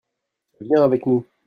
[0.61, 1.23] viens avec nous.